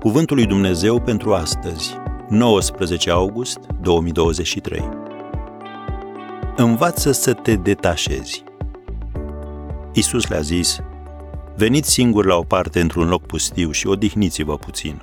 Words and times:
Cuvântul 0.00 0.36
lui 0.36 0.46
Dumnezeu 0.46 1.00
pentru 1.00 1.34
astăzi, 1.34 1.94
19 2.28 3.10
august 3.10 3.58
2023. 3.80 4.88
Învață 6.56 7.12
să 7.12 7.32
te 7.32 7.54
detașezi. 7.54 8.44
Isus 9.92 10.28
le-a 10.28 10.40
zis, 10.40 10.78
veniți 11.56 11.90
singur 11.90 12.26
la 12.26 12.36
o 12.36 12.42
parte 12.42 12.80
într-un 12.80 13.08
loc 13.08 13.26
pustiu 13.26 13.70
și 13.70 13.86
odihniți-vă 13.86 14.56
puțin. 14.56 15.02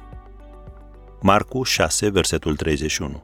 Marcu 1.21 1.63
6, 1.63 2.09
versetul 2.09 2.55
31. 2.55 3.23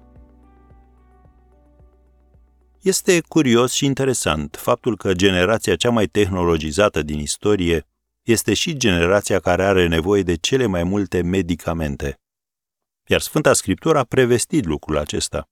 Este 2.82 3.22
curios 3.28 3.72
și 3.72 3.86
interesant 3.86 4.58
faptul 4.62 4.98
că 4.98 5.14
generația 5.14 5.76
cea 5.76 5.90
mai 5.90 6.06
tehnologizată 6.06 7.02
din 7.02 7.20
istorie 7.20 7.86
este 8.22 8.54
și 8.54 8.78
generația 8.78 9.40
care 9.40 9.64
are 9.64 9.88
nevoie 9.88 10.24
de 10.24 10.36
cele 10.36 10.66
mai 10.66 10.84
multe 10.84 11.22
medicamente. 11.22 12.20
Iar 13.08 13.22
Sfânta 13.22 13.54
Scriptură 13.54 13.98
a 13.98 14.04
prevestit 14.04 14.66
lucrul 14.66 14.98
acesta. 14.98 15.50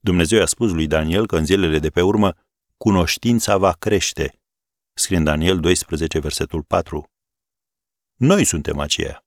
Dumnezeu 0.00 0.42
a 0.42 0.46
spus 0.46 0.72
lui 0.72 0.86
Daniel 0.86 1.26
că 1.26 1.36
în 1.36 1.44
zilele 1.44 1.78
de 1.78 1.90
pe 1.90 2.00
urmă 2.00 2.34
cunoștința 2.76 3.56
va 3.56 3.72
crește. 3.72 4.40
Scrie 4.94 5.16
în 5.16 5.24
Daniel 5.24 5.60
12, 5.60 6.18
versetul 6.18 6.62
4. 6.62 7.10
Noi 8.14 8.44
suntem 8.44 8.78
aceia. 8.78 9.24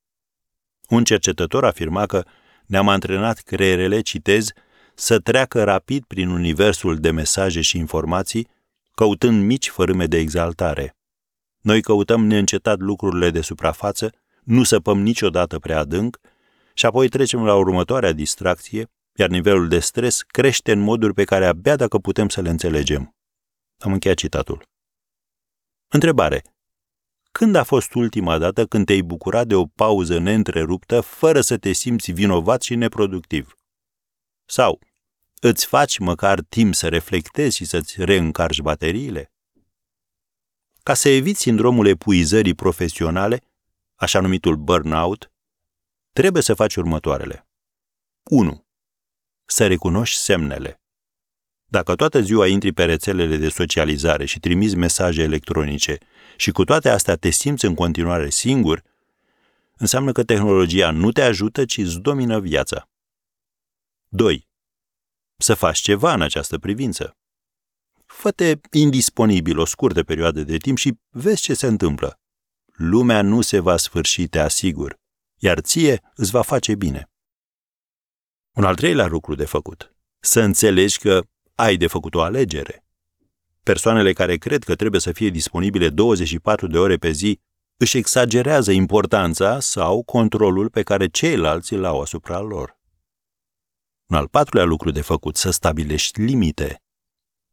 Un 0.88 1.03
cercetător 1.03 1.65
afirma 1.65 2.05
că 2.05 2.25
ne-am 2.65 2.88
antrenat 2.88 3.39
creierele, 3.39 4.01
citez, 4.01 4.51
să 4.95 5.19
treacă 5.19 5.63
rapid 5.63 6.03
prin 6.03 6.29
universul 6.29 6.97
de 6.97 7.11
mesaje 7.11 7.61
și 7.61 7.77
informații, 7.77 8.47
căutând 8.95 9.43
mici 9.43 9.69
fărâme 9.69 10.05
de 10.05 10.17
exaltare. 10.17 10.98
Noi 11.61 11.81
căutăm 11.81 12.25
neîncetat 12.25 12.79
lucrurile 12.79 13.29
de 13.29 13.41
suprafață, 13.41 14.13
nu 14.43 14.63
săpăm 14.63 15.02
niciodată 15.02 15.59
prea 15.59 15.79
adânc 15.79 16.19
și 16.73 16.85
apoi 16.85 17.09
trecem 17.09 17.43
la 17.43 17.55
următoarea 17.55 18.11
distracție, 18.11 18.91
iar 19.16 19.29
nivelul 19.29 19.67
de 19.67 19.79
stres 19.79 20.21
crește 20.21 20.71
în 20.71 20.79
moduri 20.79 21.13
pe 21.13 21.23
care 21.23 21.45
abia 21.45 21.75
dacă 21.75 21.97
putem 21.97 22.29
să 22.29 22.41
le 22.41 22.49
înțelegem. 22.49 23.16
Am 23.77 23.91
încheiat 23.91 24.17
citatul. 24.17 24.67
Întrebare. 25.88 26.43
Când 27.31 27.55
a 27.55 27.63
fost 27.63 27.94
ultima 27.94 28.38
dată 28.38 28.66
când 28.66 28.85
te-ai 28.85 29.01
bucurat 29.01 29.47
de 29.47 29.55
o 29.55 29.66
pauză 29.66 30.17
neîntreruptă 30.17 31.01
fără 31.01 31.41
să 31.41 31.57
te 31.57 31.71
simți 31.71 32.11
vinovat 32.11 32.61
și 32.61 32.75
neproductiv? 32.75 33.57
Sau 34.45 34.79
îți 35.39 35.66
faci 35.66 35.97
măcar 35.97 36.39
timp 36.41 36.73
să 36.73 36.88
reflectezi 36.88 37.55
și 37.55 37.66
să-ți 37.66 38.03
reîncarci 38.03 38.61
bateriile? 38.61 39.28
Ca 40.89 40.95
să 40.95 41.09
eviți 41.09 41.41
sindromul 41.41 41.87
epuizării 41.87 42.53
profesionale, 42.53 43.41
așa 43.95 44.19
numitul 44.19 44.55
burnout, 44.55 45.31
trebuie 46.11 46.43
să 46.43 46.53
faci 46.53 46.75
următoarele. 46.75 47.47
1. 48.23 48.65
Să 49.45 49.67
recunoști 49.67 50.17
semnele. 50.17 50.81
Dacă 51.65 51.95
toată 51.95 52.21
ziua 52.21 52.47
intri 52.47 52.71
pe 52.71 52.85
rețelele 52.85 53.37
de 53.37 53.49
socializare 53.49 54.25
și 54.25 54.39
trimiți 54.39 54.75
mesaje 54.75 55.21
electronice 55.21 55.97
și 56.37 56.51
cu 56.51 56.63
toate 56.63 56.89
astea 56.89 57.15
te 57.15 57.29
simți 57.29 57.65
în 57.65 57.75
continuare 57.75 58.29
singur, 58.29 58.83
înseamnă 59.77 60.11
că 60.11 60.23
tehnologia 60.23 60.91
nu 60.91 61.11
te 61.11 61.21
ajută, 61.21 61.65
ci 61.65 61.77
îți 61.77 61.99
domină 61.99 62.39
viața. 62.39 62.89
2. 64.07 64.47
Să 65.37 65.53
faci 65.53 65.79
ceva 65.79 66.13
în 66.13 66.21
această 66.21 66.57
privință. 66.57 67.19
Fă-te 68.13 68.59
indisponibil 68.71 69.59
o 69.59 69.65
scurtă 69.65 70.03
perioadă 70.03 70.41
de 70.43 70.57
timp 70.57 70.77
și 70.77 70.99
vezi 71.09 71.41
ce 71.41 71.53
se 71.53 71.67
întâmplă. 71.67 72.19
Lumea 72.66 73.21
nu 73.21 73.41
se 73.41 73.59
va 73.59 73.77
sfârși, 73.77 74.27
te 74.27 74.39
asigur, 74.39 74.99
iar 75.38 75.59
ție 75.59 76.01
îți 76.16 76.31
va 76.31 76.41
face 76.41 76.75
bine. 76.75 77.09
Un 78.56 78.63
al 78.63 78.75
treilea 78.75 79.07
lucru 79.07 79.35
de 79.35 79.45
făcut. 79.45 79.95
Să 80.19 80.41
înțelegi 80.41 81.00
că 81.00 81.23
ai 81.56 81.78
de 81.78 81.88
făcut 81.88 82.16
o 82.16 82.22
alegere. 82.22 82.85
Persoanele 83.63 84.13
care 84.13 84.38
cred 84.38 84.63
că 84.63 84.75
trebuie 84.75 85.01
să 85.01 85.11
fie 85.11 85.29
disponibile 85.29 85.89
24 85.89 86.67
de 86.67 86.78
ore 86.78 86.97
pe 86.97 87.11
zi 87.11 87.39
își 87.78 87.97
exagerează 87.97 88.72
importanța 88.72 89.59
sau 89.59 90.03
controlul 90.03 90.69
pe 90.69 90.84
care 90.84 91.07
ceilalți 91.07 91.73
îl 91.73 91.85
au 91.85 92.01
asupra 92.01 92.39
lor. 92.39 92.78
Un 94.09 94.16
al 94.16 94.28
patrulea 94.28 94.66
lucru 94.66 94.91
de 94.91 95.01
făcut, 95.01 95.35
să 95.35 95.50
stabilești 95.51 96.22
limite. 96.22 96.84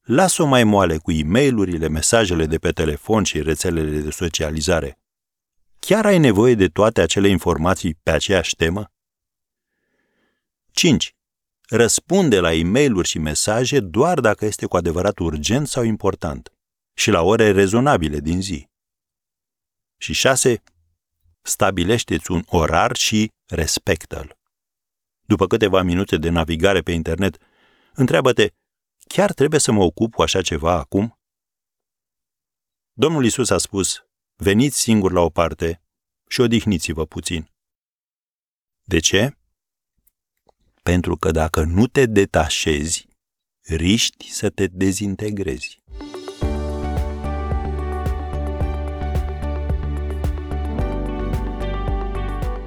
Lasă-o 0.07 0.47
mai 0.47 0.65
moale 0.65 0.97
cu 0.97 1.13
e 1.13 1.23
mail 1.25 1.89
mesajele 1.89 2.47
de 2.47 2.59
pe 2.59 2.73
telefon 2.73 3.25
și 3.25 3.43
rețelele 3.43 3.99
de 3.99 4.11
socializare. 4.11 4.99
Chiar 5.79 6.07
ai 6.07 6.19
nevoie 6.19 6.55
de 6.55 6.69
toate 6.69 7.01
acele 7.01 7.29
informații 7.29 7.95
pe 7.95 8.11
aceeași 8.11 8.55
temă? 8.55 8.93
5. 10.71 11.15
Răspunde 11.69 12.41
la 12.41 12.55
e 12.55 12.63
mail 12.63 13.05
și 13.05 13.19
mesaje 13.19 13.81
doar 13.81 14.21
dacă 14.21 14.45
este 14.45 14.67
cu 14.67 14.77
adevărat 14.77 15.19
urgent 15.19 15.69
sau 15.69 15.83
important 15.83 16.53
și 16.95 17.11
la 17.11 17.23
ore 17.23 17.51
rezonabile 17.51 18.21
din 18.21 18.41
zi. 18.41 18.69
Și 19.97 20.13
6. 20.13 20.63
Stabilește-ți 21.43 22.31
un 22.31 22.43
orar 22.47 22.97
și 22.97 23.33
respectă-l. 23.47 24.39
După 25.23 25.47
câteva 25.47 25.83
minute 25.83 26.17
de 26.17 26.29
navigare 26.29 26.81
pe 26.81 26.93
internet, 26.93 27.39
întreabă-te 27.95 28.51
Chiar 29.09 29.33
trebuie 29.33 29.61
să 29.61 29.73
mă 29.73 29.83
ocup 29.83 30.15
cu 30.15 30.23
așa 30.23 30.43
ceva 30.43 30.73
acum? 30.73 31.19
Domnul 32.93 33.25
Isus 33.25 33.51
a 33.51 33.59
spus, 33.59 34.07
veniți 34.37 34.81
singur 34.81 35.13
la 35.13 35.21
o 35.21 35.31
parte 35.31 35.83
și 36.29 36.41
odihniți-vă 36.41 37.07
puțin. 37.07 37.51
De 38.83 38.99
ce? 38.99 39.37
Pentru 40.83 41.17
că 41.17 41.31
dacă 41.31 41.63
nu 41.65 41.87
te 41.87 42.07
detașezi, 42.07 43.09
riști 43.61 44.31
să 44.31 44.51
te 44.51 44.67
dezintegrezi. 44.67 45.83